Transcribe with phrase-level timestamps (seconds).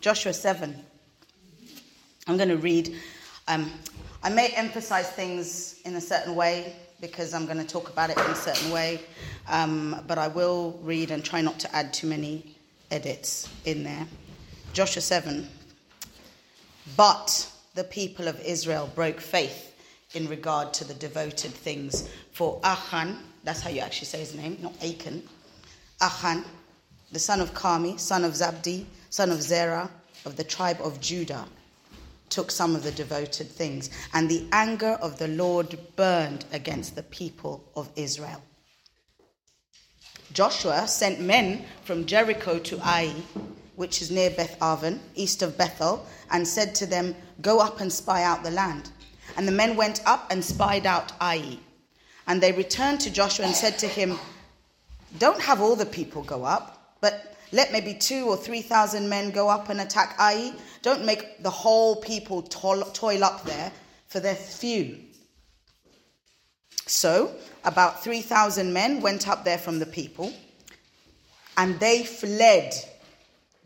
[0.00, 0.74] Joshua 7.
[2.26, 2.96] I'm going to read.
[3.48, 3.70] Um,
[4.22, 8.16] I may emphasize things in a certain way because I'm going to talk about it
[8.16, 9.00] in a certain way,
[9.46, 12.56] um, but I will read and try not to add too many
[12.90, 14.06] edits in there.
[14.72, 15.46] Joshua 7.
[16.96, 19.76] But the people of Israel broke faith
[20.14, 22.08] in regard to the devoted things.
[22.32, 25.22] For Achan, that's how you actually say his name, not Achan.
[26.00, 26.44] Achan,
[27.12, 29.90] the son of Carmi, son of Zabdi, son of Zerah,
[30.24, 31.46] of the tribe of Judah,
[32.28, 33.90] took some of the devoted things.
[34.14, 38.42] And the anger of the Lord burned against the people of Israel.
[40.32, 43.12] Joshua sent men from Jericho to Ai,
[43.74, 47.92] which is near Beth Aven, east of Bethel, and said to them, Go up and
[47.92, 48.90] spy out the land.
[49.36, 51.58] And the men went up and spied out Ai.
[52.28, 54.18] And they returned to Joshua and said to him,
[55.18, 59.30] Don't have all the people go up, but let maybe two or three thousand men
[59.30, 60.52] go up and attack Ai.
[60.82, 63.72] Don't make the whole people toil up there,
[64.08, 64.98] for they're few.
[66.86, 67.32] So,
[67.64, 70.32] about 3,000 men went up there from the people,
[71.56, 72.74] and they fled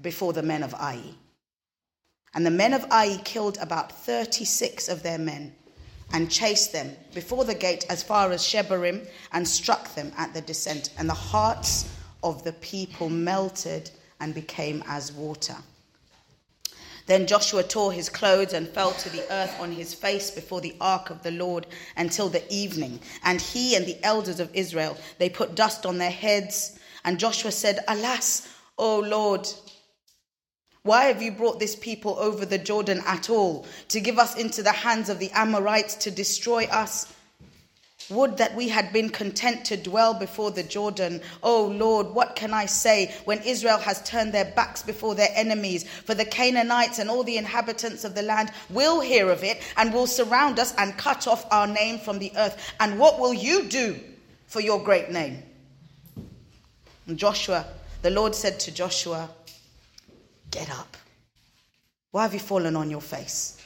[0.02, 1.00] before the men of Ai.
[2.34, 5.54] And the men of Ai killed about 36 of their men
[6.12, 10.42] and chased them before the gate as far as Shebarim and struck them at the
[10.42, 10.90] descent.
[10.98, 11.88] And the hearts
[12.24, 15.54] of the people melted and became as water.
[17.06, 20.74] Then Joshua tore his clothes and fell to the earth on his face before the
[20.80, 22.98] ark of the Lord until the evening.
[23.22, 26.78] And he and the elders of Israel, they put dust on their heads.
[27.04, 29.46] And Joshua said, Alas, O Lord,
[30.82, 33.66] why have you brought this people over the Jordan at all?
[33.88, 37.12] To give us into the hands of the Amorites to destroy us?
[38.10, 41.22] Would that we had been content to dwell before the Jordan.
[41.42, 45.88] Oh Lord, what can I say when Israel has turned their backs before their enemies?
[45.88, 49.92] For the Canaanites and all the inhabitants of the land will hear of it and
[49.92, 52.74] will surround us and cut off our name from the earth.
[52.80, 53.98] And what will you do
[54.46, 55.42] for your great name?
[57.06, 57.66] And Joshua,
[58.02, 59.30] the Lord said to Joshua,
[60.50, 60.96] Get up.
[62.10, 63.60] Why have you fallen on your face?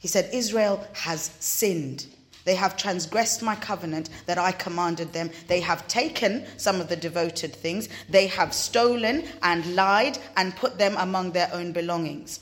[0.00, 2.06] He said, Israel has sinned.
[2.44, 5.30] They have transgressed my covenant that I commanded them.
[5.48, 7.88] They have taken some of the devoted things.
[8.08, 12.40] They have stolen and lied and put them among their own belongings.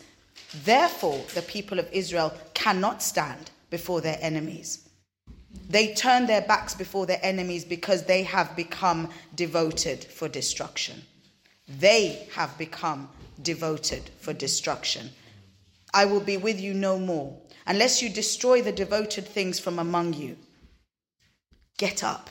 [0.65, 4.89] Therefore, the people of Israel cannot stand before their enemies.
[5.69, 11.03] They turn their backs before their enemies because they have become devoted for destruction.
[11.69, 13.09] They have become
[13.41, 15.11] devoted for destruction.
[15.95, 20.15] I will be with you no more, unless you destroy the devoted things from among
[20.15, 20.37] you.
[21.79, 22.31] Get up,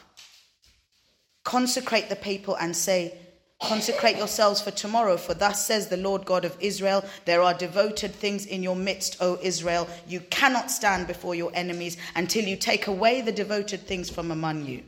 [1.43, 3.17] consecrate the people, and say,
[3.61, 8.11] Consecrate yourselves for tomorrow, for thus says the Lord God of Israel There are devoted
[8.11, 9.87] things in your midst, O Israel.
[10.07, 14.65] You cannot stand before your enemies until you take away the devoted things from among
[14.65, 14.83] you.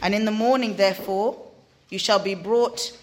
[0.00, 1.44] And in the morning, therefore,
[1.90, 2.96] you shall be brought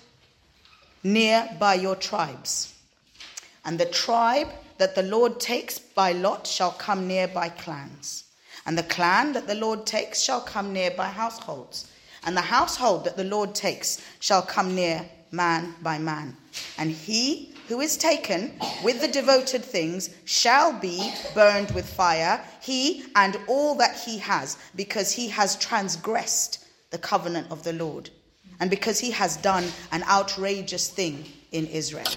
[1.03, 2.73] near by your tribes.
[3.65, 4.47] And the tribe
[4.79, 8.23] that the Lord takes by lot shall come near by clans.
[8.65, 11.89] And the clan that the Lord takes shall come near by households.
[12.25, 16.35] And the household that the Lord takes shall come near man by man.
[16.77, 18.51] And he who is taken
[18.83, 24.57] with the devoted things shall be burned with fire, he and all that he has,
[24.75, 28.09] because he has transgressed the covenant of the Lord
[28.59, 32.07] and because he has done an outrageous thing in Israel.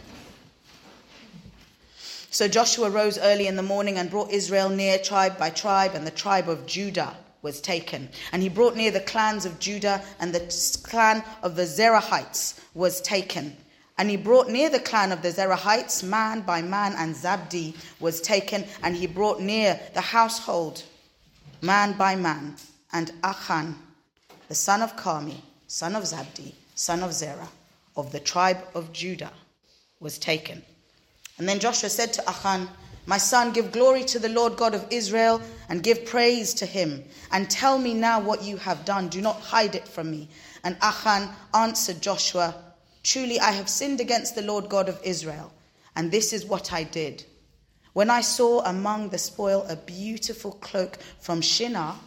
[2.32, 6.06] So Joshua rose early in the morning and brought Israel near tribe by tribe, and
[6.06, 8.08] the tribe of Judah was taken.
[8.32, 13.02] And he brought near the clans of Judah, and the clan of the Zerahites was
[13.02, 13.54] taken.
[13.98, 18.22] And he brought near the clan of the Zerahites, man by man, and Zabdi was
[18.22, 18.64] taken.
[18.82, 20.84] And he brought near the household,
[21.60, 22.56] man by man,
[22.94, 23.76] and Achan,
[24.48, 27.50] the son of Carmi, son of Zabdi, son of Zerah,
[27.94, 29.32] of the tribe of Judah,
[30.00, 30.62] was taken.
[31.38, 32.68] And then Joshua said to Achan,
[33.06, 37.04] My son, give glory to the Lord God of Israel and give praise to him.
[37.30, 39.08] And tell me now what you have done.
[39.08, 40.28] Do not hide it from me.
[40.64, 42.54] And Achan answered Joshua,
[43.02, 45.52] Truly I have sinned against the Lord God of Israel.
[45.96, 47.24] And this is what I did.
[47.92, 51.98] When I saw among the spoil a beautiful cloak from Shinar,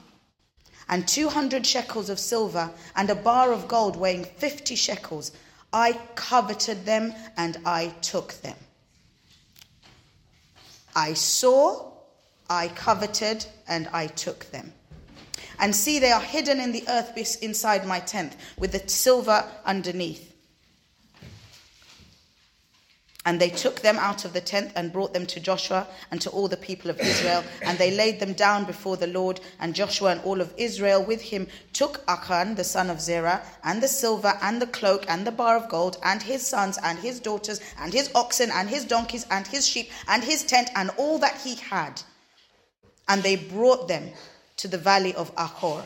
[0.88, 5.32] and 200 shekels of silver, and a bar of gold weighing 50 shekels.
[5.74, 8.56] I coveted them and I took them.
[10.96, 11.92] I saw,
[12.50, 14.74] I coveted, and I took them.
[15.60, 20.35] And see, they are hidden in the earth inside my tent, with the silver underneath.
[23.25, 26.30] And they took them out of the tent and brought them to Joshua and to
[26.30, 27.44] all the people of Israel.
[27.63, 29.39] And they laid them down before the Lord.
[29.60, 33.81] And Joshua and all of Israel with him took Achan, the son of Zerah, and
[33.81, 37.19] the silver, and the cloak, and the bar of gold, and his sons, and his
[37.19, 41.18] daughters, and his oxen, and his donkeys, and his sheep, and his tent, and all
[41.18, 42.01] that he had.
[43.07, 44.12] And they brought them
[44.57, 45.83] to the valley of Achor.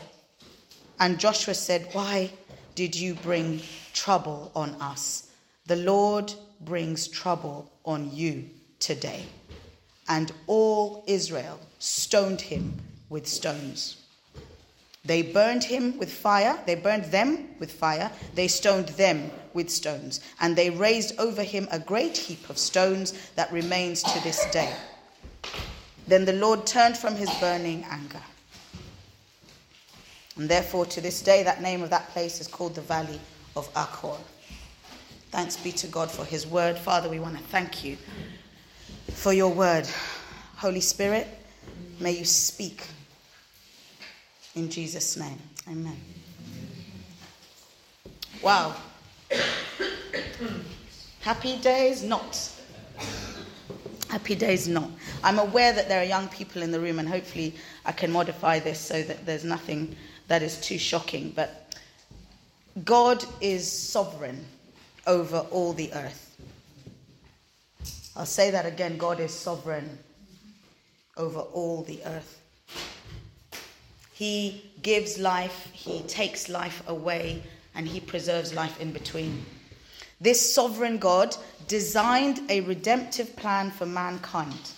[0.98, 2.30] And Joshua said, Why
[2.74, 3.62] did you bring
[3.94, 5.28] trouble on us?
[5.66, 8.44] The Lord brings trouble on you
[8.78, 9.24] today.
[10.08, 12.74] And all Israel stoned him
[13.08, 13.96] with stones.
[15.04, 20.20] They burned him with fire, they burned them with fire, they stoned them with stones,
[20.40, 24.74] and they raised over him a great heap of stones that remains to this day.
[26.06, 28.20] Then the Lord turned from his burning anger.
[30.36, 33.20] And therefore, to this day, that name of that place is called the Valley
[33.56, 34.16] of Achor.
[35.30, 36.76] Thanks be to God for his word.
[36.76, 37.96] Father, we want to thank you
[39.12, 39.88] for your word.
[40.56, 41.28] Holy Spirit,
[42.00, 42.84] may you speak.
[44.56, 45.38] In Jesus' name,
[45.68, 45.96] amen.
[48.42, 48.74] Wow.
[51.20, 52.50] Happy days, not.
[54.08, 54.90] Happy days, not.
[55.22, 57.54] I'm aware that there are young people in the room, and hopefully
[57.86, 59.94] I can modify this so that there's nothing
[60.26, 61.32] that is too shocking.
[61.36, 61.76] But
[62.84, 64.44] God is sovereign
[65.10, 66.36] over all the earth.
[68.14, 69.98] I'll say that again God is sovereign
[71.16, 72.40] over all the earth.
[74.12, 77.42] He gives life, He takes life away,
[77.74, 79.44] and He preserves life in between.
[80.20, 81.36] This sovereign God
[81.66, 84.70] designed a redemptive plan for mankind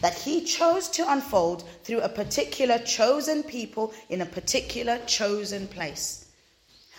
[0.00, 6.25] that He chose to unfold through a particular chosen people in a particular chosen place.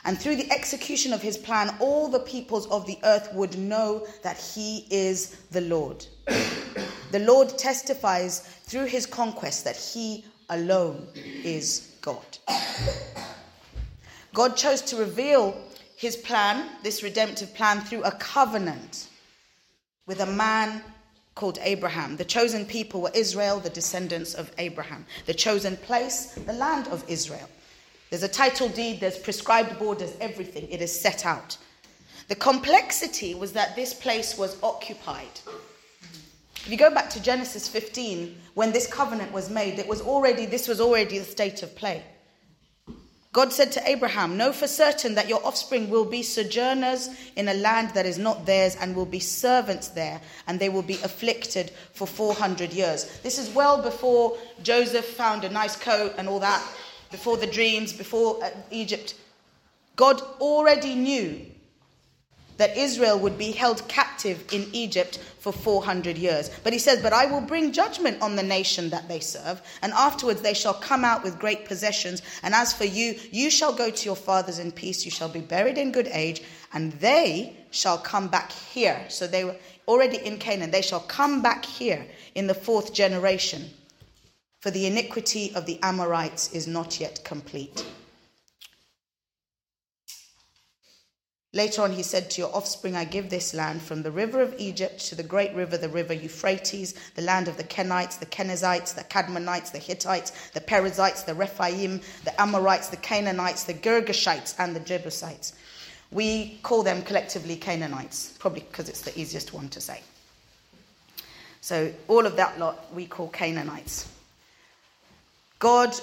[0.08, 4.08] And through the execution of his plan, all the peoples of the earth would know
[4.24, 6.08] that he is the Lord.
[7.12, 12.38] the Lord testifies through his conquest that he alone is God.
[14.34, 15.62] God chose to reveal
[15.98, 19.10] his plan, this redemptive plan, through a covenant
[20.06, 20.82] with a man
[21.36, 22.16] called Abraham.
[22.16, 25.06] The chosen people were Israel, the descendants of Abraham.
[25.26, 27.50] The chosen place, the land of Israel.
[28.10, 30.68] There's a title deed, there's prescribed borders, everything.
[30.70, 31.58] It is set out.
[32.28, 35.40] The complexity was that this place was occupied.
[36.56, 40.46] If you go back to Genesis 15, when this covenant was made, it was already
[40.46, 42.04] this was already the state of play.
[43.34, 47.54] God said to Abraham, Know for certain that your offspring will be sojourners in a
[47.54, 51.72] land that is not theirs and will be servants there, and they will be afflicted
[51.94, 53.20] for 400 years.
[53.20, 56.66] This is well before Joseph found a nice coat and all that
[57.12, 59.16] before the dreams, before uh, Egypt,
[59.96, 61.46] God already knew
[62.58, 66.50] that Israel would be held captive in Egypt for 400 years.
[66.64, 69.94] But he says, But I will bring judgment on the nation that they serve, and
[69.94, 72.22] afterwards they shall come out with great possessions.
[72.44, 75.40] And as for you, you shall go to your fathers in peace, you shall be
[75.40, 76.42] buried in good age,
[76.74, 79.06] and they shall come back here.
[79.10, 79.56] So they were
[79.88, 80.72] already in Canaan.
[80.72, 82.06] They shall come back here
[82.36, 83.70] in the fourth generation
[84.68, 87.86] for the iniquity of the Amorites is not yet complete.
[91.54, 94.54] Later on, he said to your offspring, I give this land from the river of
[94.58, 98.94] Egypt to the great river, the river Euphrates, the land of the Kenites, the Kenizzites,
[98.94, 104.76] the Cadmonites, the Hittites, the Perizzites, the Rephaim, the Amorites, the Canaanites, the Girgashites, and
[104.76, 105.54] the Jebusites.
[106.12, 110.02] We call them collectively Canaanites, probably because it's the easiest one to say.
[111.62, 114.10] So, all of that lot we call Canaanites.
[115.60, 115.96] God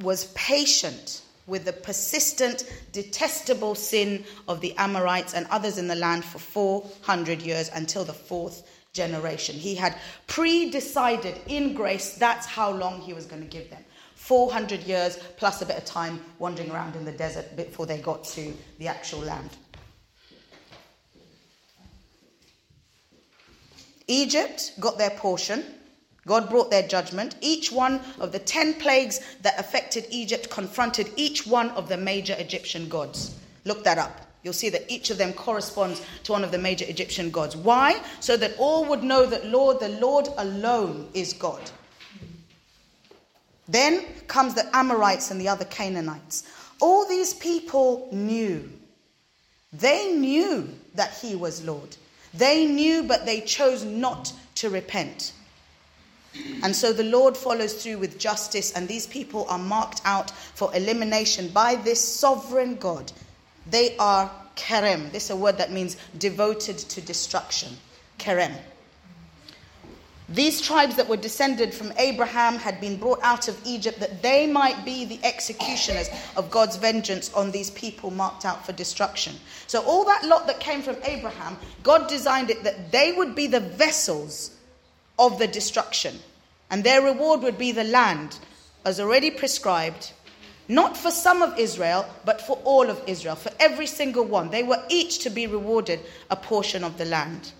[0.00, 6.24] was patient with the persistent, detestable sin of the Amorites and others in the land
[6.24, 9.56] for 400 years until the fourth generation.
[9.56, 9.96] He had
[10.26, 13.84] pre decided in grace that's how long he was going to give them.
[14.14, 18.22] 400 years plus a bit of time wandering around in the desert before they got
[18.24, 19.50] to the actual land.
[24.06, 25.64] Egypt got their portion
[26.26, 27.34] God brought their judgment.
[27.40, 32.34] Each one of the 10 plagues that affected Egypt confronted each one of the major
[32.38, 33.34] Egyptian gods.
[33.64, 34.20] Look that up.
[34.42, 37.56] You'll see that each of them corresponds to one of the major Egyptian gods.
[37.56, 38.00] Why?
[38.20, 41.70] So that all would know that Lord, the Lord alone is God.
[43.68, 46.44] Then comes the Amorites and the other Canaanites.
[46.80, 48.68] All these people knew.
[49.72, 51.96] They knew that he was Lord.
[52.34, 55.32] They knew, but they chose not to repent.
[56.62, 60.74] And so the Lord follows through with justice, and these people are marked out for
[60.74, 63.12] elimination by this sovereign God.
[63.70, 65.12] They are kerem.
[65.12, 67.76] This is a word that means devoted to destruction.
[68.18, 68.54] Kerem.
[70.28, 74.46] These tribes that were descended from Abraham had been brought out of Egypt that they
[74.46, 79.34] might be the executioners of God's vengeance on these people marked out for destruction.
[79.66, 83.46] So, all that lot that came from Abraham, God designed it that they would be
[83.46, 84.56] the vessels
[85.18, 86.18] of the destruction,
[86.70, 88.38] and their reward would be the land,
[88.84, 90.12] as already prescribed,
[90.68, 94.50] not for some of Israel, but for all of Israel, for every single one.
[94.50, 96.00] They were each to be rewarded
[96.30, 97.52] a portion of the land.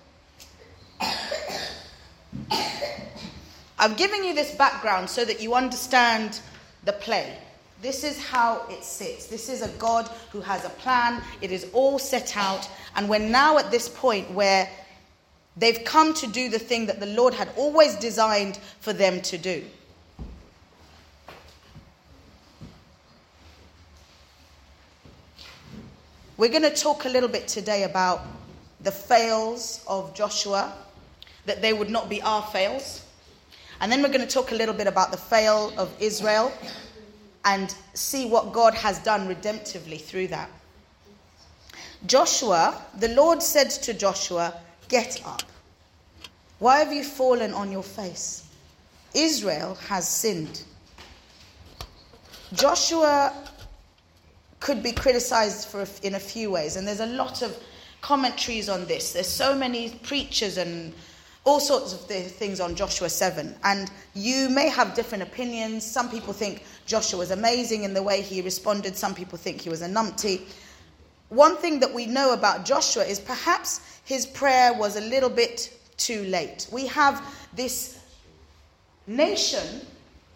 [3.79, 6.41] I'm giving you this background so that you understand
[6.85, 7.37] the play.
[7.83, 9.27] This is how it sits.
[9.27, 11.21] This is a God who has a plan.
[11.41, 12.71] It is all set out.
[12.95, 14.69] And we're now at this point where
[15.57, 19.39] they've come to do the thing that the Lord had always designed for them to
[19.39, 19.65] do.
[26.37, 28.23] We're going to talk a little bit today about
[28.81, 30.73] the fails of Joshua,
[31.47, 33.05] that they would not be our fails.
[33.81, 36.53] And then we're going to talk a little bit about the fail of Israel
[37.45, 40.51] and see what God has done redemptively through that.
[42.07, 44.55] Joshua, the Lord said to Joshua,
[44.93, 45.43] Get up.
[46.59, 48.45] Why have you fallen on your face?
[49.15, 50.65] Israel has sinned.
[52.53, 53.33] Joshua
[54.61, 57.57] could be criticized for in a few ways, and there's a lot of
[58.03, 59.15] commentaries on this.
[59.15, 60.93] There's so many preachers and
[61.45, 63.55] all sorts of things on Joshua 7.
[63.65, 65.87] And you may have different opinions.
[65.87, 69.71] Some people think Joshua was amazing in the way he responded, some people think he
[69.71, 70.43] was a numpty.
[71.33, 75.73] One thing that we know about Joshua is perhaps his prayer was a little bit
[75.97, 76.67] too late.
[76.71, 77.25] We have
[77.55, 77.99] this
[79.07, 79.81] nation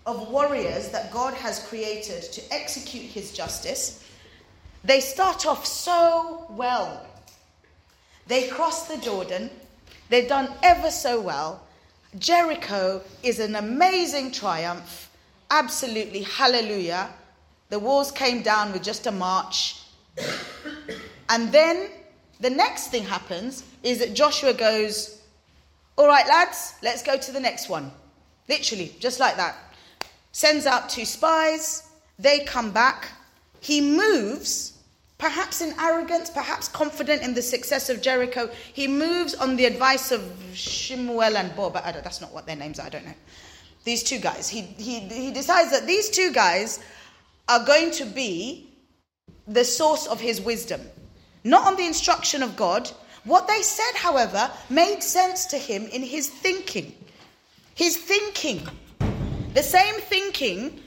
[0.07, 4.09] of warriors that God has created to execute his justice.
[4.85, 7.07] They start off so well.
[8.27, 9.51] They cross the Jordan,
[10.09, 11.61] They've done ever so well.
[12.19, 15.11] Jericho is an amazing triumph.
[15.51, 17.11] Absolutely, hallelujah.
[17.69, 19.83] The walls came down with just a march.
[21.29, 21.91] And then
[22.41, 25.21] the next thing happens is that Joshua goes,
[25.97, 27.91] All right, lads, let's go to the next one.
[28.49, 29.57] Literally, just like that.
[30.33, 31.89] Sends out two spies.
[32.19, 33.09] They come back.
[33.61, 34.77] He moves
[35.19, 40.13] Perhaps in arrogance, perhaps confident in the success of Jericho, he moves on the advice
[40.13, 41.73] of Shemuel and Bob.
[41.73, 43.15] that's not what their names are, I don't know.
[43.85, 44.49] These two guys.
[44.49, 46.81] He, he, he decides that these two guys
[47.49, 48.69] are going to be
[49.49, 50.83] the source of his wisdom.
[51.47, 52.91] Not on the instruction of God.
[53.23, 56.93] What they said, however, made sense to him in his thinking.
[57.77, 58.67] His thinking.
[59.55, 60.81] The same thinking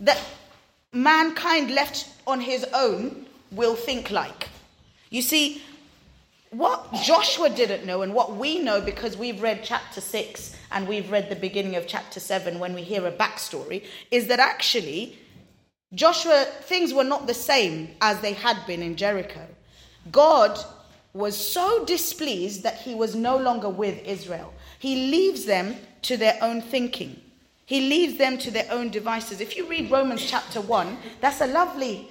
[0.00, 0.20] that
[0.92, 4.48] mankind left on his own will think like.
[5.10, 5.62] You see,
[6.50, 11.12] what Joshua didn't know and what we know because we've read chapter 6 and we've
[11.12, 15.16] read the beginning of chapter 7 when we hear a backstory is that actually
[15.94, 19.46] Joshua, things were not the same as they had been in Jericho.
[20.10, 20.58] God
[21.14, 24.52] was so displeased that he was no longer with Israel.
[24.78, 27.20] He leaves them to their own thinking.
[27.66, 29.40] He leaves them to their own devices.
[29.40, 32.10] If you read Romans chapter 1, that's a lovely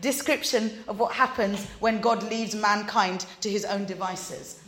[0.00, 4.62] description of what happens when God leaves mankind to his own devices.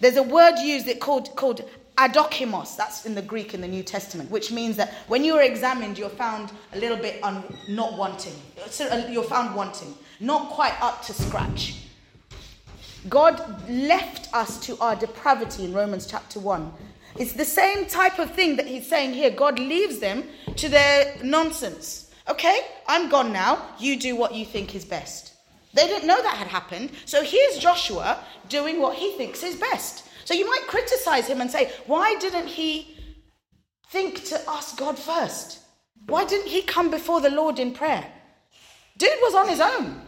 [0.00, 3.82] There's a word used it called, called adokimos, that's in the Greek in the New
[3.82, 7.98] Testament, which means that when you are examined, you're found a little bit un, not
[7.98, 8.34] wanting.
[9.10, 11.84] You're found wanting, not quite up to scratch.
[13.08, 16.72] God left us to our depravity in Romans chapter 1.
[17.18, 19.30] It's the same type of thing that he's saying here.
[19.30, 20.24] God leaves them
[20.56, 22.12] to their nonsense.
[22.28, 23.74] Okay, I'm gone now.
[23.78, 25.34] You do what you think is best.
[25.74, 26.90] They didn't know that had happened.
[27.04, 30.04] So here's Joshua doing what he thinks is best.
[30.24, 32.96] So you might criticize him and say, why didn't he
[33.90, 35.60] think to ask God first?
[36.06, 38.04] Why didn't he come before the Lord in prayer?
[38.98, 40.02] Dude was on his own.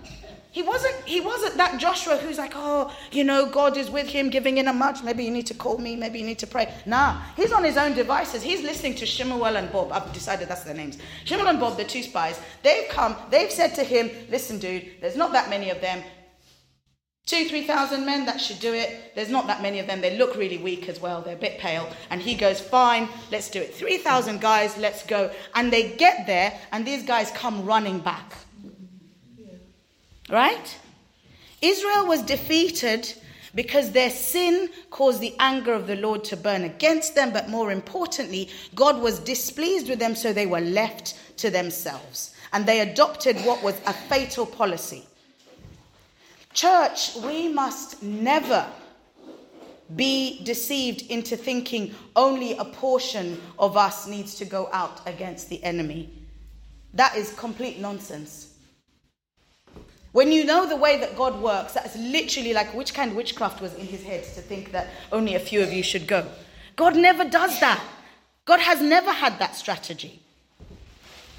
[0.53, 4.31] He wasn't, he wasn't that Joshua who's like, oh, you know, God is with him,
[4.31, 5.03] giving in a much.
[5.05, 5.95] Maybe you need to call me.
[5.95, 6.75] Maybe you need to pray.
[6.87, 8.43] Nah, he's on his own devices.
[8.43, 9.93] He's listening to Shemuel and Bob.
[9.93, 10.99] I've decided that's their names.
[11.25, 12.41] Shemuel and Bob, the two spies.
[12.65, 16.03] They've come, they've said to him, listen, dude, there's not that many of them.
[17.27, 19.15] Two, three thousand men, that should do it.
[19.15, 20.01] There's not that many of them.
[20.01, 21.23] They look really weak as well.
[21.23, 21.89] They're a bit pale.
[22.11, 23.73] And he goes, fine, let's do it.
[23.73, 25.31] 3,000 guys, let's go.
[25.55, 28.35] And they get there, and these guys come running back.
[30.31, 30.79] Right?
[31.61, 33.13] Israel was defeated
[33.55, 37.73] because their sin caused the anger of the Lord to burn against them, but more
[37.73, 42.35] importantly, God was displeased with them, so they were left to themselves.
[42.53, 45.05] And they adopted what was a fatal policy.
[46.53, 48.67] Church, we must never
[49.97, 55.63] be deceived into thinking only a portion of us needs to go out against the
[55.65, 56.11] enemy.
[56.95, 58.50] That is complete nonsense.
[60.13, 63.61] When you know the way that God works, that's literally like which kind of witchcraft
[63.61, 66.27] was in his head to think that only a few of you should go.
[66.75, 67.83] God never does that.
[68.45, 70.21] God has never had that strategy.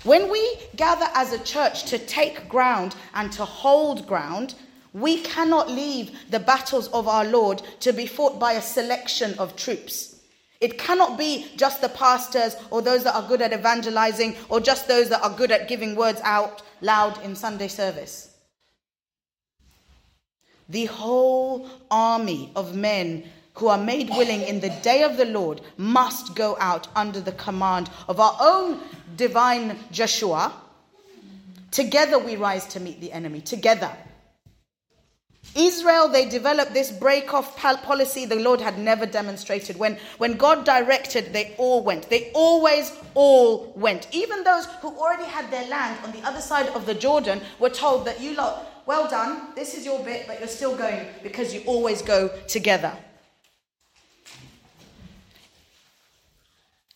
[0.04, 4.56] When we gather as a church to take ground and to hold ground,
[4.94, 9.56] we cannot leave the battles of our Lord to be fought by a selection of
[9.56, 10.22] troops.
[10.62, 14.88] It cannot be just the pastors or those that are good at evangelizing or just
[14.88, 18.31] those that are good at giving words out loud in Sunday service.
[20.72, 23.26] The whole army of men
[23.56, 27.34] who are made willing in the day of the Lord must go out under the
[27.34, 28.80] command of our own
[29.18, 30.54] divine Joshua.
[31.72, 33.42] Together we rise to meet the enemy.
[33.42, 33.92] Together.
[35.56, 39.78] Israel, they developed this break off policy the Lord had never demonstrated.
[39.78, 42.10] When, when God directed, they all went.
[42.10, 44.08] They always all went.
[44.12, 47.70] Even those who already had their land on the other side of the Jordan were
[47.70, 51.54] told that you lot, well done, this is your bit, but you're still going because
[51.54, 52.96] you always go together.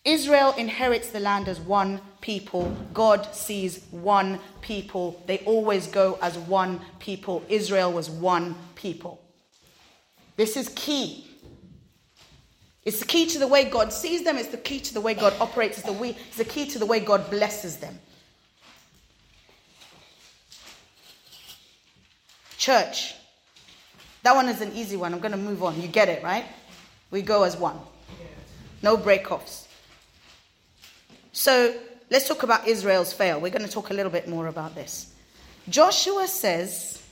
[0.05, 2.75] Israel inherits the land as one people.
[2.93, 5.21] God sees one people.
[5.25, 7.43] They always go as one people.
[7.50, 9.19] Israel was one people.
[10.38, 11.27] This is key.
[12.83, 15.15] It's the key to the way God sees them, it's the key to the way
[15.15, 17.97] God operates, it's the, way, it's the key to the way God blesses them.
[22.57, 23.15] Church.
[24.21, 25.13] That one is an easy one.
[25.13, 25.81] I'm going to move on.
[25.81, 26.45] You get it, right?
[27.09, 27.79] We go as one.
[28.83, 29.64] No break offs.
[31.35, 31.75] So
[32.09, 33.41] let's talk about Israel's fail.
[33.41, 35.13] We're going to talk a little bit more about this.
[35.67, 37.03] Joshua says,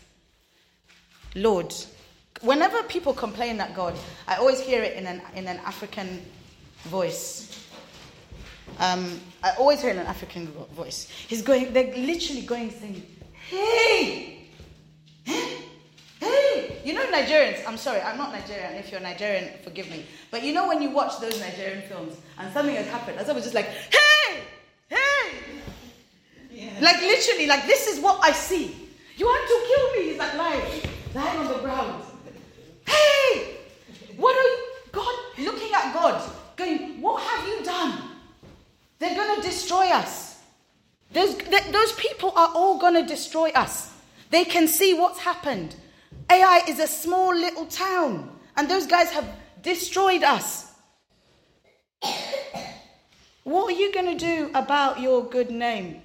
[1.36, 1.74] Lord,
[2.40, 3.94] whenever people complain that God,
[4.26, 6.22] I always hear it in an, in an African
[6.84, 7.68] voice.
[8.80, 11.10] Um, I always hear in an African voice.
[11.28, 13.06] He's going, they're literally going saying,
[13.50, 14.48] Hey!
[15.26, 15.58] hey,
[16.22, 18.76] hey, you know Nigerians, I'm sorry, I'm not Nigerian.
[18.76, 20.06] If you're Nigerian, forgive me.
[20.32, 23.46] But you know when you watch those Nigerian films and something has happened, and someone's
[23.46, 24.00] just like, hey,
[24.94, 25.44] Hey!
[26.82, 28.76] Like literally, like this is what I see.
[29.16, 30.10] You want to kill me?
[30.12, 30.82] He's like lying,
[31.14, 32.04] lying on the ground.
[32.86, 33.58] Hey!
[34.18, 34.58] What are you,
[34.92, 38.10] God, looking at God, going, What have you done?
[39.00, 40.40] They're going to destroy us.
[41.12, 43.92] Those, those people are all going to destroy us.
[44.30, 45.76] They can see what's happened.
[46.30, 49.28] Ai is a small little town, and those guys have
[49.62, 50.72] destroyed us.
[53.44, 56.02] What are you going to do about your good name?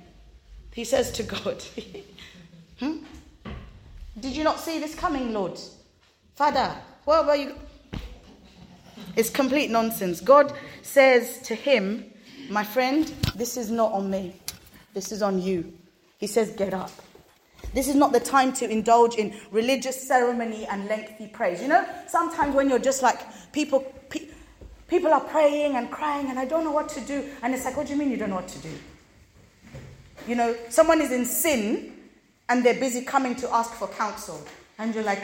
[0.72, 1.62] He says to God.
[2.80, 2.98] hmm?
[4.18, 5.58] Did you not see this coming, Lord?
[6.34, 6.74] Father,
[7.04, 7.54] what about you?
[9.16, 10.20] It's complete nonsense.
[10.20, 12.04] God says to him,
[12.50, 14.34] My friend, this is not on me.
[14.94, 15.72] This is on you.
[16.18, 16.90] He says, Get up.
[17.74, 21.60] This is not the time to indulge in religious ceremony and lengthy praise.
[21.60, 23.20] You know, sometimes when you're just like
[23.52, 24.28] people, pe-
[24.88, 27.24] People are praying and crying, and I don't know what to do.
[27.42, 28.70] And it's like, what do you mean you don't know what to do?
[30.26, 31.92] You know, someone is in sin
[32.48, 34.42] and they're busy coming to ask for counsel.
[34.78, 35.22] And you're like,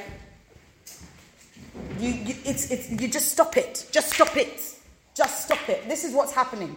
[1.99, 3.87] you, you, it's, it's, you just stop it.
[3.91, 4.77] Just stop it.
[5.15, 5.89] Just stop it.
[5.89, 6.77] This is what's happening.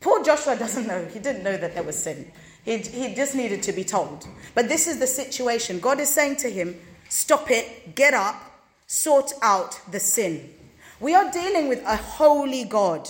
[0.00, 1.04] Poor Joshua doesn't know.
[1.06, 2.30] He didn't know that there was sin.
[2.64, 4.26] He, he just needed to be told.
[4.54, 5.80] But this is the situation.
[5.80, 6.76] God is saying to him,
[7.08, 8.36] stop it, get up,
[8.86, 10.50] sort out the sin.
[10.98, 13.06] We are dealing with a holy God.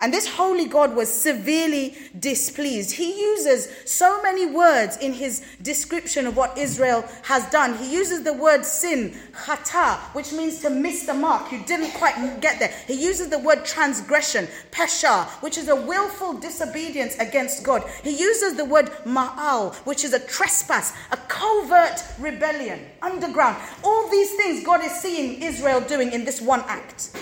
[0.00, 2.92] And this holy God was severely displeased.
[2.92, 7.76] He uses so many words in his description of what Israel has done.
[7.78, 11.50] He uses the word sin, chata, which means to miss the mark.
[11.50, 12.72] You didn't quite get there.
[12.86, 17.82] He uses the word transgression, pesha, which is a willful disobedience against God.
[18.04, 23.56] He uses the word ma'al, which is a trespass, a covert rebellion, underground.
[23.82, 27.16] All these things God is seeing Israel doing in this one act.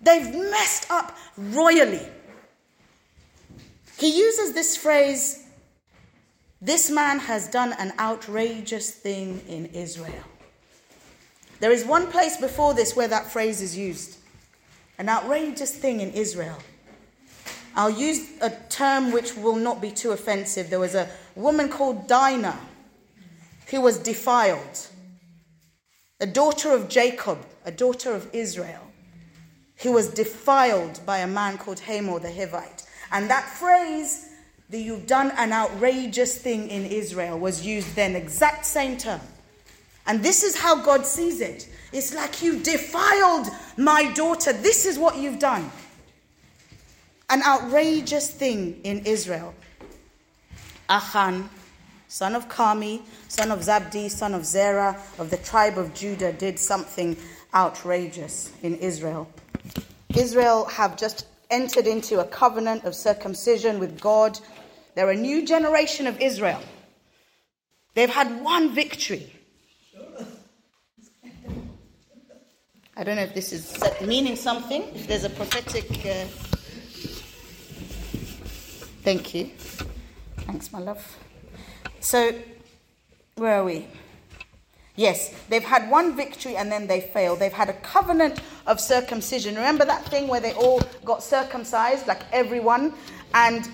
[0.00, 2.06] They've messed up royally.
[3.98, 5.46] He uses this phrase
[6.62, 10.24] this man has done an outrageous thing in Israel.
[11.58, 14.18] There is one place before this where that phrase is used
[15.00, 16.58] an outrageous thing in Israel.
[17.74, 20.68] I'll use a term which will not be too offensive.
[20.68, 22.60] There was a woman called Dinah
[23.68, 24.88] who was defiled,
[26.20, 28.89] a daughter of Jacob, a daughter of Israel.
[29.80, 32.86] He was defiled by a man called Hamor the Hivite.
[33.12, 34.28] And that phrase,
[34.68, 39.22] that you've done an outrageous thing in Israel, was used then, exact same term.
[40.06, 41.66] And this is how God sees it.
[41.94, 43.46] It's like you defiled
[43.78, 44.52] my daughter.
[44.52, 45.70] This is what you've done.
[47.30, 49.54] An outrageous thing in Israel.
[50.90, 51.48] Achan,
[52.06, 56.58] son of Carmi, son of Zabdi, son of Zerah, of the tribe of Judah, did
[56.58, 57.16] something
[57.54, 59.26] outrageous in Israel.
[60.16, 64.38] Israel have just entered into a covenant of circumcision with God.
[64.94, 66.60] They're a new generation of Israel.
[67.94, 69.32] They've had one victory.
[72.96, 75.90] I don't know if this is meaning something, if there's a prophetic.
[76.04, 76.26] Uh...
[79.02, 79.50] Thank you.
[80.38, 81.16] Thanks, my love.
[82.00, 82.34] So,
[83.36, 83.86] where are we?
[85.00, 87.38] Yes, they've had one victory and then they failed.
[87.38, 89.54] They've had a covenant of circumcision.
[89.54, 92.92] Remember that thing where they all got circumcised, like everyone?
[93.32, 93.64] And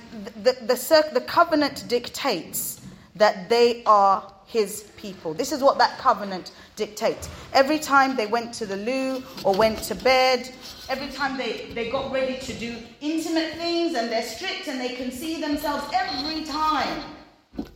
[0.44, 2.80] the, the, the, the covenant dictates
[3.16, 5.34] that they are his people.
[5.34, 7.28] This is what that covenant dictates.
[7.52, 10.48] Every time they went to the loo or went to bed,
[10.88, 14.94] every time they, they got ready to do intimate things and they're strict and they
[14.94, 17.02] can see themselves every time,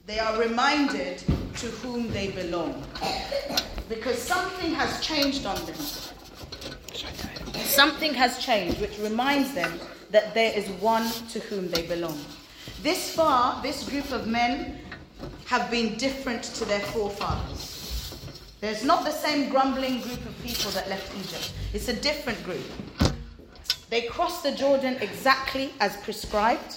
[0.07, 1.19] they are reminded
[1.57, 2.83] to whom they belong.
[3.88, 5.77] Because something has changed on them.
[7.55, 9.79] Something has changed which reminds them
[10.11, 12.19] that there is one to whom they belong.
[12.83, 14.79] This far, this group of men
[15.47, 18.14] have been different to their forefathers.
[18.61, 22.64] There's not the same grumbling group of people that left Egypt, it's a different group.
[23.88, 26.77] They crossed the Jordan exactly as prescribed,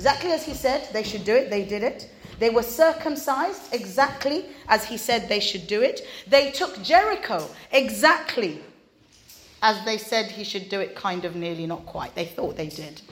[0.00, 2.10] exactly as he said they should do it, they did it.
[2.38, 6.00] They were circumcised exactly as he said they should do it.
[6.26, 8.62] They took Jericho exactly
[9.60, 12.14] as they said he should do it, kind of nearly, not quite.
[12.14, 13.02] They thought they did.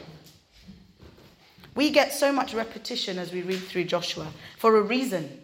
[1.74, 5.42] We get so much repetition as we read through Joshua for a reason.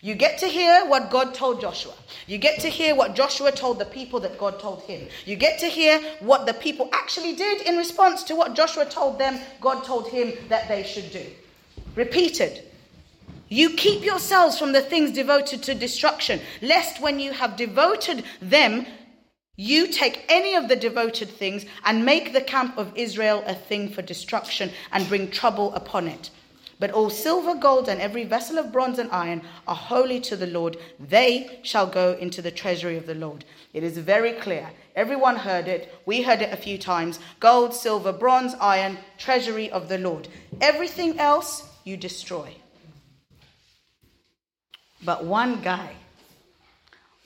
[0.00, 1.94] You get to hear what God told Joshua.
[2.26, 5.08] You get to hear what Joshua told the people that God told him.
[5.24, 9.18] You get to hear what the people actually did in response to what Joshua told
[9.18, 11.24] them, God told him that they should do.
[11.94, 12.62] Repeated.
[13.48, 18.86] You keep yourselves from the things devoted to destruction, lest when you have devoted them
[19.58, 23.88] you take any of the devoted things and make the camp of Israel a thing
[23.88, 26.30] for destruction and bring trouble upon it.
[26.78, 30.46] But all silver, gold, and every vessel of bronze and iron are holy to the
[30.46, 30.76] Lord.
[31.00, 33.44] They shall go into the treasury of the Lord.
[33.72, 34.70] It is very clear.
[34.94, 35.94] Everyone heard it.
[36.04, 37.18] We heard it a few times.
[37.40, 40.28] Gold, silver, bronze, iron, treasury of the Lord.
[40.60, 42.54] Everything else you destroy.
[45.02, 45.96] But one guy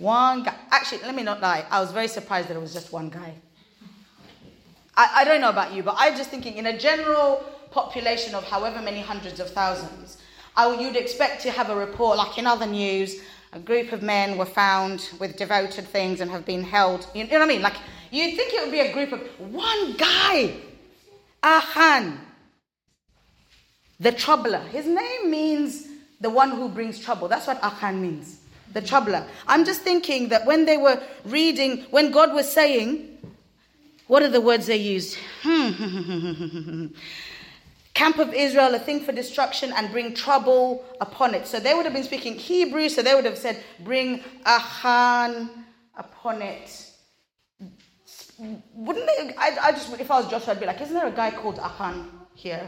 [0.01, 0.55] one guy.
[0.71, 1.65] Actually, let me not lie.
[1.71, 3.35] I was very surprised that it was just one guy.
[4.97, 8.45] I, I don't know about you, but I'm just thinking in a general population of
[8.45, 10.19] however many hundreds of thousands,
[10.57, 13.21] I, you'd expect to have a report like in other news.
[13.53, 17.07] A group of men were found with devoted things and have been held.
[17.15, 17.63] You know what I mean?
[17.63, 17.77] Like
[18.11, 19.21] you'd think it would be a group of
[19.53, 20.55] one guy,
[21.43, 22.19] Ahan,
[23.99, 24.61] the troubler.
[24.71, 25.89] His name means
[26.21, 27.29] the one who brings trouble.
[27.29, 28.41] That's what Ahan means
[28.73, 29.25] the troubler.
[29.47, 33.19] I'm just thinking that when they were reading, when God was saying,
[34.07, 35.17] what are the words they used?
[35.43, 36.87] Hmm, hmm, hmm,
[38.01, 41.47] Camp of Israel, a thing for destruction, and bring trouble upon it.
[41.47, 45.51] So they would have been speaking Hebrew, so they would have said, bring Achan
[45.95, 46.67] upon it.
[48.75, 49.35] Wouldn't they?
[49.37, 51.59] I, I just, if I was Joshua, I'd be like, isn't there a guy called
[51.59, 52.67] Achan here?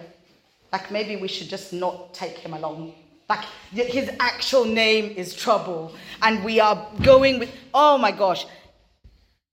[0.70, 2.92] Like maybe we should just not take him along.
[3.30, 5.94] Like his actual name is trouble.
[6.20, 8.44] And we are going with, oh my gosh,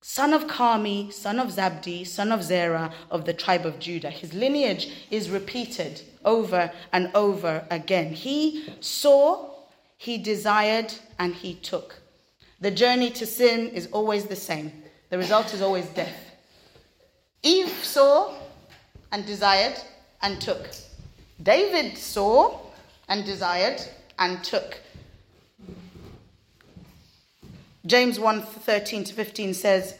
[0.01, 4.09] son of Carmi, son of Zabdi, son of Zerah of the tribe of Judah.
[4.09, 8.13] His lineage is repeated over and over again.
[8.13, 9.49] He saw,
[9.97, 11.99] he desired, and he took.
[12.61, 14.71] The journey to sin is always the same.
[15.09, 16.35] The result is always death.
[17.41, 18.35] Eve saw
[19.11, 19.75] and desired
[20.21, 20.69] and took.
[21.41, 22.59] David saw
[23.07, 23.81] and desired
[24.17, 24.77] and took.
[27.89, 29.95] James 1 13 to 15 says,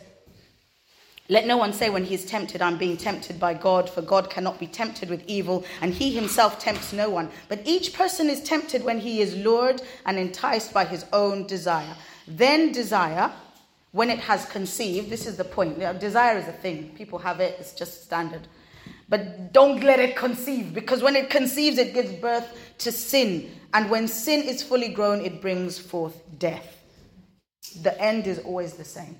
[1.27, 4.29] Let no one say when he is tempted, I'm being tempted by God, for God
[4.29, 7.31] cannot be tempted with evil, and he himself tempts no one.
[7.47, 11.95] But each person is tempted when he is lured and enticed by his own desire.
[12.27, 13.31] Then desire,
[13.91, 15.79] when it has conceived, this is the point.
[15.99, 18.47] Desire is a thing, people have it, it's just standard.
[19.09, 23.49] But don't let it conceive, because when it conceives, it gives birth to sin.
[23.73, 26.78] And when sin is fully grown, it brings forth death.
[27.73, 29.17] The end is always the same.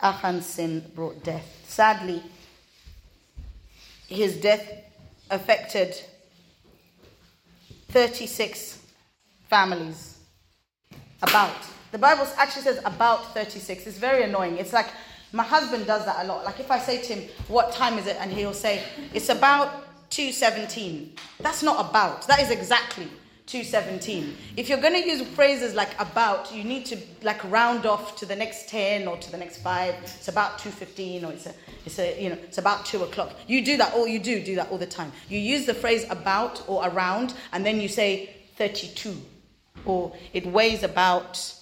[0.00, 1.64] Achan's sin brought death.
[1.66, 2.22] Sadly,
[4.08, 4.70] his death
[5.30, 5.94] affected
[7.88, 8.80] 36
[9.48, 10.12] families.
[11.22, 11.56] About
[11.92, 13.86] The Bible actually says about 36.
[13.86, 14.58] It's very annoying.
[14.58, 14.88] It's like
[15.32, 16.44] my husband does that a lot.
[16.44, 18.16] Like if I say to him, What time is it?
[18.20, 18.82] And he'll say,
[19.14, 21.14] It's about 217.
[21.40, 22.26] That's not about.
[22.26, 23.08] That is exactly
[23.46, 24.36] 217.
[24.56, 28.26] If you're going to use phrases like about, you need to like round off to
[28.26, 29.94] the next 10 or to the next 5.
[30.02, 31.54] It's about 215 or it's a,
[31.84, 33.32] it's a, you know, it's about 2 o'clock.
[33.46, 35.12] You do that, or you do do that all the time.
[35.28, 39.16] You use the phrase about or around, and then you say 32,
[39.84, 41.54] or it weighs about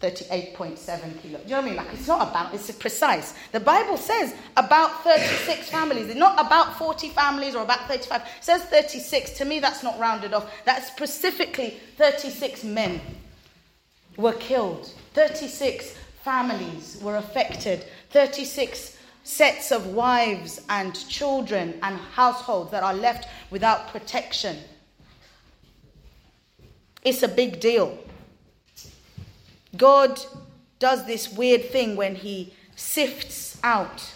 [0.00, 1.42] 38.7 kilos.
[1.42, 1.76] Do you know what I mean?
[1.76, 3.34] Like it's not about, it's precise.
[3.52, 8.20] The Bible says about 36 families, it's not about 40 families or about 35.
[8.20, 9.30] It says 36.
[9.38, 10.52] To me, that's not rounded off.
[10.64, 13.00] That's specifically 36 men
[14.16, 22.82] were killed, 36 families were affected, 36 sets of wives and children and households that
[22.82, 24.56] are left without protection.
[27.02, 27.98] It's a big deal.
[29.76, 30.20] God
[30.78, 34.12] does this weird thing when he sifts out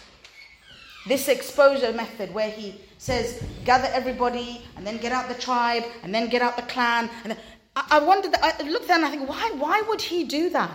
[1.07, 6.13] this exposure method where he says, gather everybody and then get out the tribe and
[6.13, 7.09] then get out the clan.
[7.23, 7.35] And
[7.75, 10.71] I, I wondered, I looked at and I think, why, why would he do that?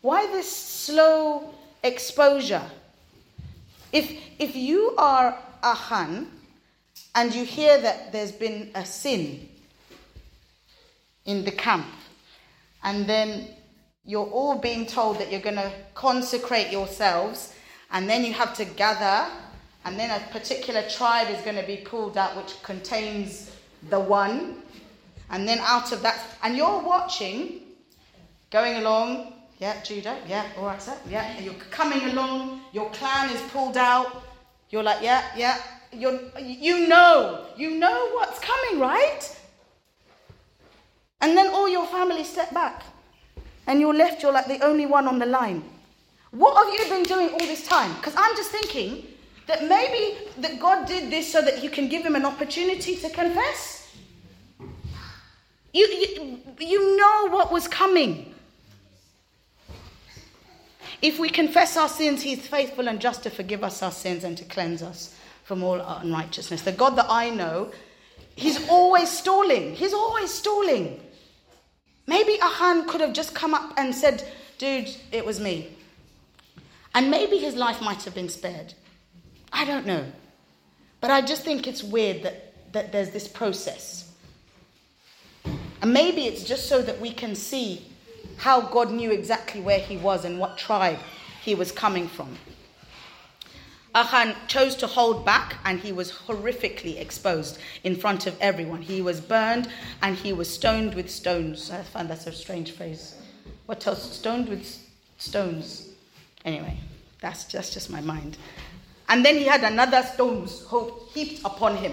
[0.00, 2.62] Why this slow exposure?
[3.92, 6.30] If, if you are Achan
[7.14, 9.48] and you hear that there's been a sin
[11.24, 11.86] in the camp,
[12.82, 13.48] and then
[14.06, 17.54] you're all being told that you're going to consecrate yourselves,
[17.90, 19.30] and then you have to gather,
[19.84, 23.50] and then a particular tribe is going to be pulled out which contains
[23.88, 24.56] the one,
[25.30, 27.60] and then out of that, and you're watching,
[28.50, 33.30] going along, yeah, Judah, yeah, all right, sir, yeah, and you're coming along, your clan
[33.30, 34.22] is pulled out,
[34.68, 35.58] you're like, yeah, yeah,
[35.92, 39.40] you're, you know, you know what's coming, right?
[41.20, 42.82] And then all your family step back
[43.66, 45.62] and you're left, you're like the only one on the line.
[46.30, 47.94] What have you been doing all this time?
[47.94, 49.06] Because I'm just thinking
[49.46, 53.10] that maybe that God did this so that you can give him an opportunity to
[53.10, 53.94] confess.
[55.72, 58.34] You, you, you know what was coming.
[61.02, 64.38] If we confess our sins, he's faithful and just to forgive us our sins and
[64.38, 66.62] to cleanse us from all unrighteousness.
[66.62, 67.70] The God that I know,
[68.36, 69.74] he's always stalling.
[69.74, 71.00] He's always stalling.
[72.06, 74.26] Maybe Achan could have just come up and said,
[74.58, 75.76] Dude, it was me.
[76.94, 78.74] And maybe his life might have been spared.
[79.52, 80.04] I don't know.
[81.00, 84.10] But I just think it's weird that, that there's this process.
[85.44, 87.84] And maybe it's just so that we can see
[88.36, 90.98] how God knew exactly where he was and what tribe
[91.42, 92.36] he was coming from.
[93.94, 98.82] Achan chose to hold back and he was horrifically exposed in front of everyone.
[98.82, 99.68] He was burned
[100.02, 101.70] and he was stoned with stones.
[101.70, 103.14] I find that's a strange phrase.
[103.66, 104.16] What else?
[104.16, 104.66] Stoned with
[105.18, 105.90] stones.
[106.44, 106.76] Anyway,
[107.20, 108.36] that's just, just my mind.
[109.08, 110.66] And then he had another stones
[111.12, 111.92] heaped upon him.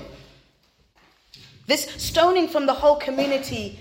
[1.68, 3.80] This stoning from the whole community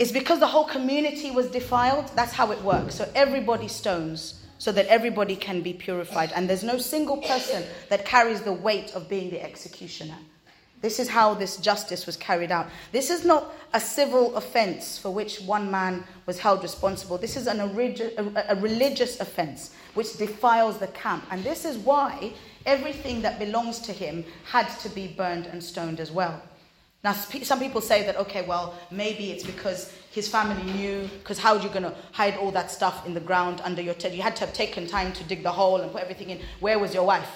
[0.00, 2.10] is because the whole community was defiled.
[2.16, 2.96] That's how it works.
[2.96, 6.32] So everybody stones so that everybody can be purified.
[6.34, 10.16] And there's no single person that carries the weight of being the executioner.
[10.80, 12.68] This is how this justice was carried out.
[12.90, 17.18] This is not a civil offense for which one man was held responsible.
[17.18, 21.24] This is an a, a religious offense which defiles the camp.
[21.30, 22.32] And this is why
[22.64, 26.40] everything that belongs to him had to be burned and stoned as well.
[27.04, 31.54] Now, some people say that, okay, well, maybe it's because his family knew, because how
[31.54, 34.14] are you going to hide all that stuff in the ground under your tent?
[34.14, 36.40] You had to have taken time to dig the hole and put everything in.
[36.60, 37.28] Where was your wife?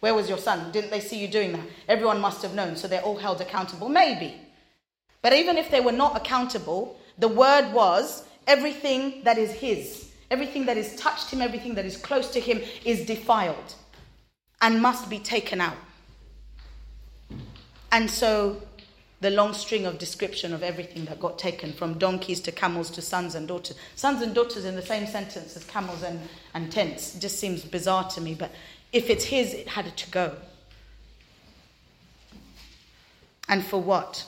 [0.00, 0.72] Where was your son?
[0.72, 1.60] Didn't they see you doing that?
[1.88, 3.88] Everyone must have known, so they're all held accountable.
[3.88, 4.34] Maybe.
[5.22, 10.66] But even if they were not accountable, the word was everything that is his, everything
[10.66, 13.76] that is touched him, everything that is close to him is defiled
[14.60, 15.76] and must be taken out.
[17.92, 18.60] And so
[19.22, 23.00] the long string of description of everything that got taken from donkeys to camels to
[23.00, 23.76] sons and daughters.
[23.94, 26.20] Sons and daughters in the same sentence as camels and,
[26.54, 27.16] and tents.
[27.20, 28.50] Just seems bizarre to me, but
[28.92, 30.34] if it's his, it had to go.
[33.48, 34.26] And for what?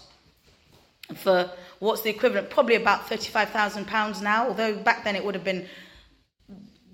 [1.16, 2.50] For what's the equivalent?
[2.50, 5.66] Probably about £35,000 now, although back then it would have been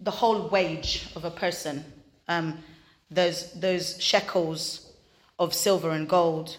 [0.03, 1.85] the whole wage of a person.
[2.29, 2.61] Um,
[3.11, 4.91] those, those shekels
[5.39, 6.57] of silver and gold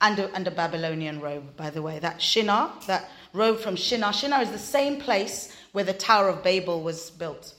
[0.00, 1.98] and a, and a Babylonian robe, by the way.
[1.98, 4.12] That Shinar, that robe from Shinar.
[4.12, 7.54] Shinar is the same place where the Tower of Babel was built,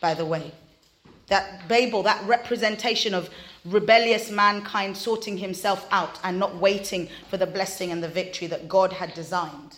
[0.00, 0.52] by the way.
[1.28, 3.30] That Babel, that representation of
[3.64, 8.68] rebellious mankind sorting himself out and not waiting for the blessing and the victory that
[8.68, 9.76] God had designed.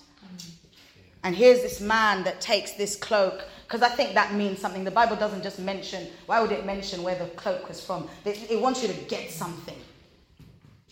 [1.22, 4.85] And here's this man that takes this cloak, because I think that means something.
[4.85, 8.09] The Bible doesn't just mention, why would it mention where the cloak was from?
[8.24, 9.79] It, it wants you to get something.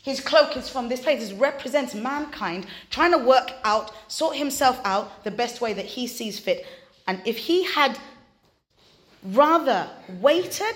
[0.02, 1.30] His cloak is from this place.
[1.30, 6.08] It represents mankind trying to work out, sort himself out the best way that he
[6.08, 6.66] sees fit.
[7.06, 7.98] And if he had
[9.22, 9.88] rather
[10.20, 10.74] waited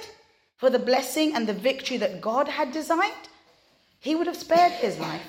[0.57, 3.29] for the blessing and the victory that God had designed,
[3.99, 5.23] he would have spared his life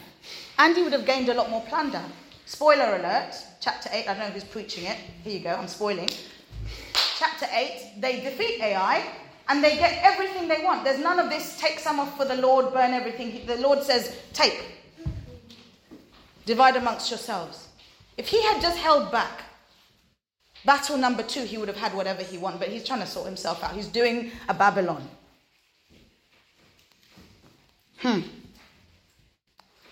[0.60, 2.03] and he would have gained a lot more plunder.
[2.45, 4.97] Spoiler alert, chapter 8, I don't know who's preaching it.
[5.23, 6.10] Here you go, I'm spoiling.
[7.17, 9.03] Chapter 8, they defeat Ai
[9.49, 10.83] and they get everything they want.
[10.83, 13.45] There's none of this take some off for the Lord, burn everything.
[13.45, 14.62] The Lord says, take,
[16.45, 17.67] divide amongst yourselves.
[18.17, 19.43] If he had just held back,
[20.65, 23.25] battle number two, he would have had whatever he wanted, but he's trying to sort
[23.25, 23.73] himself out.
[23.73, 25.07] He's doing a Babylon.
[27.99, 28.21] Hmm.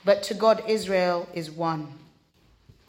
[0.03, 1.87] But to God, Israel is one.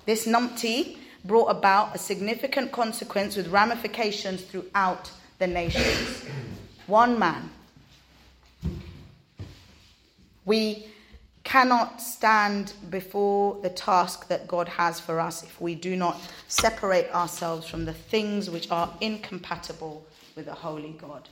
[0.05, 6.25] This numpty brought about a significant consequence with ramifications throughout the nations.
[6.87, 7.51] One man.
[10.45, 10.87] We
[11.45, 17.11] cannot stand before the task that God has for us if we do not separate
[17.13, 21.29] ourselves from the things which are incompatible with a holy God.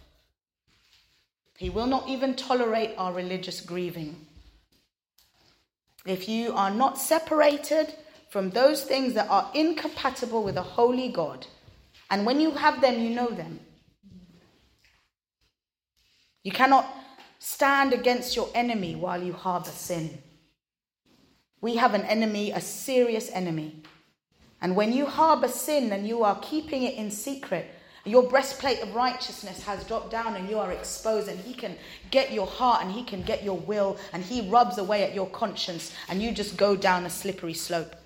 [1.59, 4.27] He will not even tolerate our religious grieving.
[6.07, 7.95] If you are not separated
[8.29, 11.47] from those things that are incompatible with a holy God,
[12.11, 13.61] and when you have them, you know them.
[16.45, 16.87] You cannot
[17.39, 20.23] stand against your enemy while you harbor sin.
[21.61, 23.83] We have an enemy, a serious enemy.
[24.61, 27.67] And when you harbor sin and you are keeping it in secret,
[28.05, 31.77] your breastplate of righteousness has dropped down and you are exposed, and He can
[32.11, 35.29] get your heart and He can get your will, and He rubs away at your
[35.29, 37.97] conscience, and you just go down a slippery slope.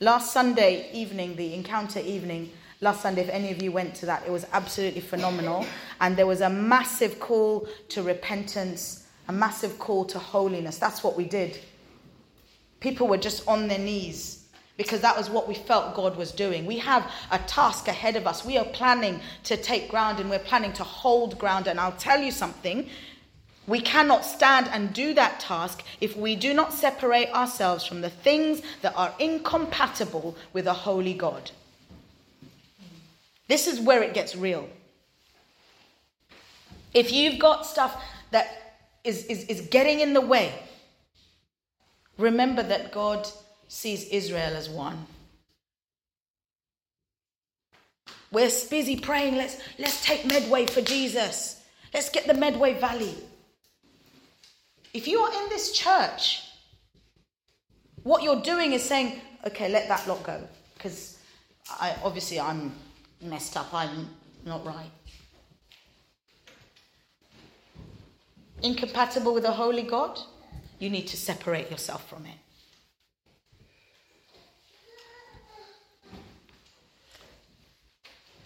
[0.00, 2.52] Last Sunday evening, the encounter evening,
[2.84, 5.64] last Sunday, if any of you went to that, it was absolutely phenomenal.
[6.00, 10.78] And there was a massive call to repentance, a massive call to holiness.
[10.78, 11.58] That's what we did.
[12.80, 14.44] People were just on their knees
[14.76, 16.66] because that was what we felt God was doing.
[16.66, 18.44] We have a task ahead of us.
[18.44, 21.68] We are planning to take ground and we're planning to hold ground.
[21.68, 22.90] And I'll tell you something
[23.66, 28.10] we cannot stand and do that task if we do not separate ourselves from the
[28.10, 31.50] things that are incompatible with a holy God.
[33.48, 34.68] This is where it gets real.
[36.92, 40.54] If you've got stuff that is, is, is getting in the way,
[42.16, 43.28] remember that God
[43.68, 45.06] sees Israel as one.
[48.30, 51.62] We're busy praying, let's, let's take Medway for Jesus.
[51.92, 53.14] Let's get the Medway Valley.
[54.92, 56.42] If you are in this church,
[58.02, 60.42] what you're doing is saying, okay, let that lot go.
[60.74, 61.18] Because
[61.68, 62.72] I, obviously I'm
[63.20, 64.08] messed up, I'm
[64.44, 64.90] not right.
[68.62, 70.18] Incompatible with a holy God,
[70.78, 72.38] you need to separate yourself from it.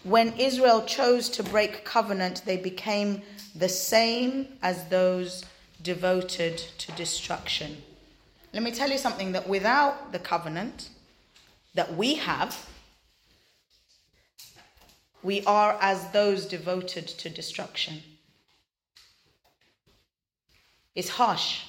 [0.03, 3.21] When Israel chose to break covenant, they became
[3.55, 5.45] the same as those
[5.81, 7.77] devoted to destruction.
[8.53, 10.89] Let me tell you something that without the covenant
[11.75, 12.68] that we have,
[15.23, 18.01] we are as those devoted to destruction.
[20.95, 21.63] It's harsh.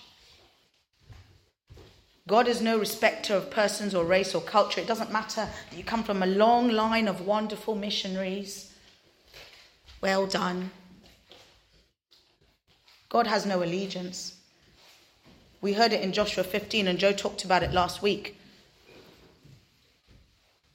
[2.27, 4.81] God is no respecter of persons or race or culture.
[4.81, 8.73] It doesn't matter that you come from a long line of wonderful missionaries.
[10.01, 10.71] Well done.
[13.09, 14.37] God has no allegiance.
[15.61, 18.40] We heard it in Joshua 15, and Joe talked about it last week.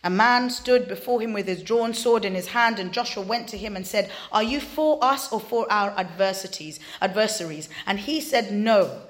[0.05, 3.49] A man stood before him with his drawn sword in his hand, and Joshua went
[3.49, 7.67] to him and said, Are you for us or for our adversities, adversaries?
[7.85, 9.01] And he said, No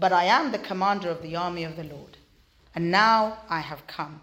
[0.00, 2.16] but I am the commander of the army of the Lord.
[2.74, 4.22] And now I have come.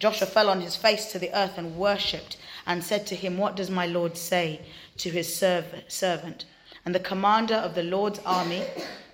[0.00, 2.36] Joshua fell on his face to the earth and worshipped
[2.66, 4.60] and said to him, What does my Lord say
[4.98, 6.44] to his servant?
[6.84, 8.64] And the commander of the Lord's army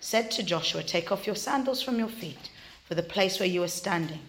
[0.01, 2.51] said to Joshua, Take off your sandals from your feet,
[2.87, 4.21] for the place where you are standing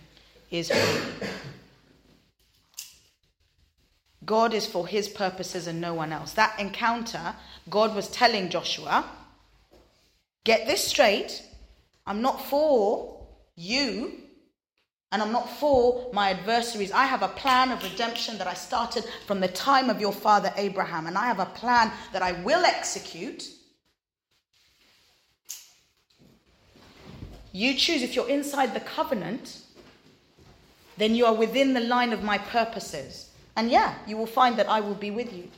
[0.52, 1.30] is holy.
[4.24, 6.34] God is for his purposes and no one else.
[6.34, 7.36] That encounter,
[7.70, 9.06] God was telling Joshua,
[10.44, 11.44] Get this straight.
[12.06, 14.14] I'm not for you
[15.12, 16.92] and I'm not for my adversaries.
[16.92, 20.54] I have a plan of redemption that I started from the time of your father
[20.56, 23.44] Abraham, and I have a plan that I will execute.
[27.52, 29.61] You choose if you're inside the covenant,
[31.02, 33.32] then you are within the line of my purposes.
[33.56, 35.50] And yeah, you will find that I will be with you.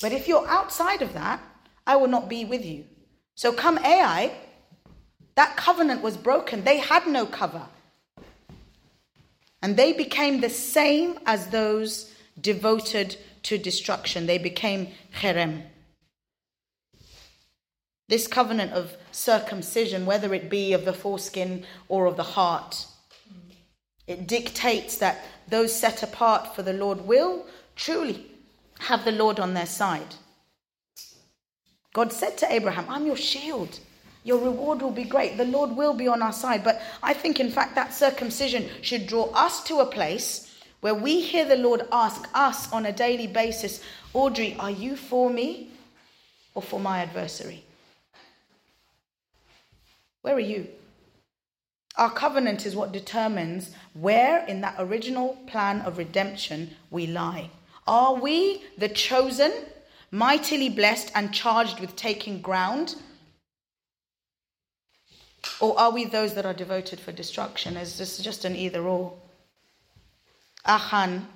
[0.00, 1.40] But if you're outside of that,
[1.86, 2.84] I will not be with you.
[3.34, 4.32] So come Ai,
[5.34, 6.62] that covenant was broken.
[6.62, 7.66] They had no cover.
[9.60, 14.26] And they became the same as those devoted to destruction.
[14.26, 15.62] They became cherem.
[18.08, 22.86] This covenant of circumcision, whether it be of the foreskin or of the heart,
[24.06, 27.46] it dictates that those set apart for the Lord will
[27.76, 28.26] truly
[28.80, 30.16] have the Lord on their side.
[31.92, 33.78] God said to Abraham, I'm your shield.
[34.24, 35.36] Your reward will be great.
[35.36, 36.64] The Lord will be on our side.
[36.64, 40.48] But I think, in fact, that circumcision should draw us to a place
[40.80, 43.82] where we hear the Lord ask us on a daily basis,
[44.14, 45.70] Audrey, are you for me
[46.54, 47.64] or for my adversary?
[50.22, 50.68] Where are you?
[51.96, 57.50] Our covenant is what determines where in that original plan of redemption we lie.
[57.86, 59.52] Are we the chosen,
[60.10, 62.96] mightily blessed, and charged with taking ground?
[65.60, 67.76] Or are we those that are devoted for destruction?
[67.76, 69.12] Is this is just an either or?
[70.64, 71.26] Achan,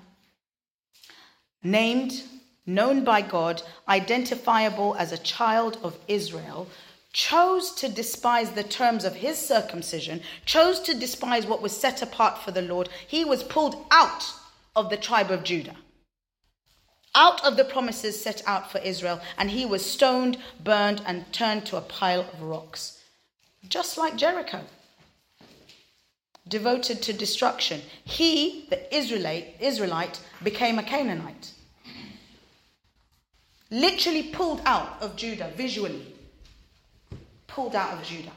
[1.62, 2.22] named,
[2.64, 6.68] known by God, identifiable as a child of Israel,
[7.16, 12.36] chose to despise the terms of his circumcision, chose to despise what was set apart
[12.36, 12.90] for the Lord.
[13.06, 14.34] He was pulled out
[14.74, 15.76] of the tribe of Judah
[17.16, 21.64] out of the promises set out for Israel, and he was stoned, burned, and turned
[21.64, 23.02] to a pile of rocks.
[23.66, 24.60] Just like Jericho,
[26.46, 27.80] devoted to destruction.
[28.04, 31.52] He, the Israelite, Israelite became a Canaanite.
[33.70, 36.15] Literally pulled out of Judah, visually.
[37.56, 38.32] Pulled out of Judah.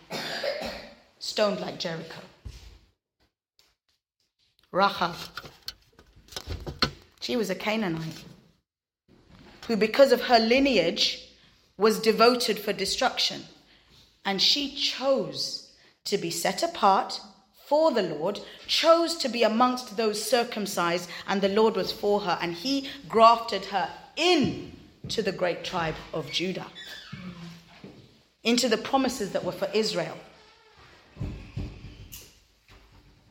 [1.20, 2.22] Stoned like Jericho.
[4.72, 5.14] Rahab.
[7.20, 8.24] She was a Canaanite
[9.68, 11.34] who, because of her lineage,
[11.78, 13.42] was devoted for destruction.
[14.24, 15.70] And she chose
[16.06, 17.20] to be set apart
[17.66, 22.40] for the Lord, chose to be amongst those circumcised, and the Lord was for her,
[22.42, 24.78] and he grafted her in
[25.10, 26.68] to the great tribe of Judah,
[28.44, 30.18] into the promises that were for Israel.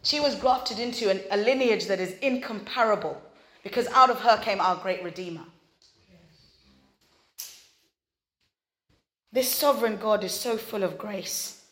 [0.02, 3.20] She was grafted into an, a lineage that is incomparable
[3.62, 5.44] because out of her came our great Redeemer.
[9.32, 11.62] This sovereign God is so full of grace.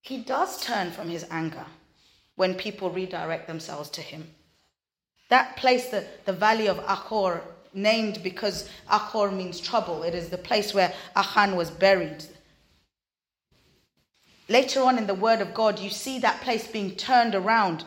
[0.00, 1.66] He does turn from his anger
[2.36, 4.30] when people redirect themselves to him.
[5.28, 7.42] That place, the, the valley of Achor,
[7.76, 12.24] named because Achor means trouble, it is the place where Achan was buried.
[14.48, 17.84] Later on in the Word of God, you see that place being turned around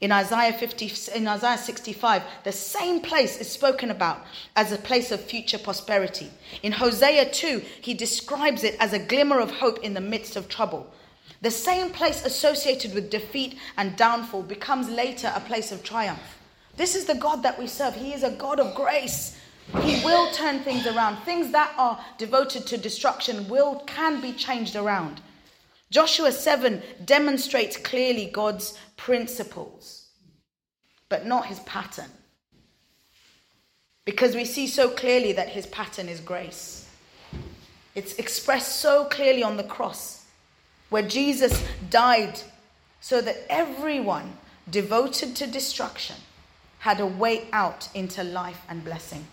[0.00, 4.24] in Isaiah 50, in Isaiah 65, the same place is spoken about
[4.54, 6.30] as a place of future prosperity.
[6.62, 10.48] In Hosea 2, he describes it as a glimmer of hope in the midst of
[10.48, 10.86] trouble.
[11.40, 16.37] The same place associated with defeat and downfall becomes later a place of triumph.
[16.78, 17.96] This is the God that we serve.
[17.96, 19.36] He is a God of grace.
[19.82, 21.16] He will turn things around.
[21.24, 25.20] Things that are devoted to destruction will can be changed around.
[25.90, 30.06] Joshua 7 demonstrates clearly God's principles,
[31.08, 32.10] but not his pattern.
[34.04, 36.88] Because we see so clearly that his pattern is grace.
[37.96, 40.26] It's expressed so clearly on the cross,
[40.90, 41.60] where Jesus
[41.90, 42.40] died
[43.00, 44.34] so that everyone
[44.70, 46.16] devoted to destruction
[46.78, 49.26] had a way out into life and blessing.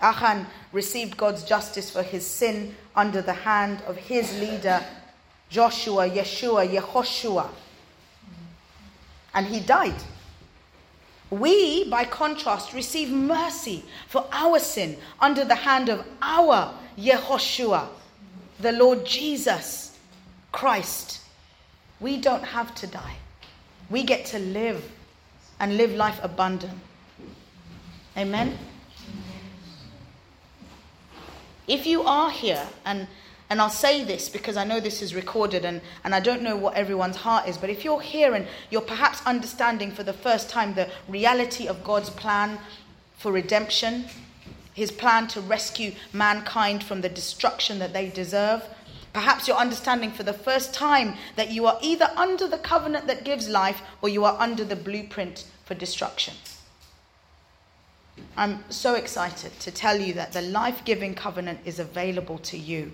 [0.00, 4.82] Achan received God's justice for his sin under the hand of his leader,
[5.50, 7.48] Joshua, Yeshua, Yehoshua.
[9.34, 10.02] And he died.
[11.30, 17.88] We, by contrast, receive mercy for our sin under the hand of our Yehoshua,
[18.60, 19.98] the Lord Jesus
[20.52, 21.20] Christ.
[22.00, 23.16] We don't have to die.
[23.90, 24.90] We get to live
[25.60, 26.78] and live life abundant.
[28.16, 28.58] Amen.
[31.66, 33.06] If you are here, and,
[33.50, 36.56] and I'll say this because I know this is recorded and, and I don't know
[36.56, 40.48] what everyone's heart is, but if you're here and you're perhaps understanding for the first
[40.48, 42.58] time the reality of God's plan
[43.18, 44.06] for redemption,
[44.72, 48.62] his plan to rescue mankind from the destruction that they deserve,
[49.18, 53.24] perhaps you're understanding for the first time that you are either under the covenant that
[53.24, 56.34] gives life or you are under the blueprint for destruction.
[58.36, 62.92] I'm so excited to tell you that the life giving covenant is available to you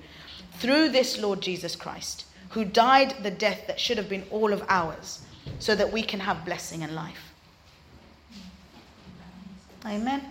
[0.54, 4.64] through this Lord Jesus Christ, who died the death that should have been all of
[4.70, 5.20] ours,
[5.58, 7.34] so that we can have blessing and life.
[9.84, 10.22] Amen.